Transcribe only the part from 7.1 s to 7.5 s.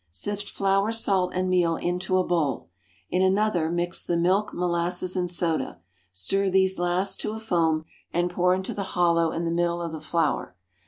to a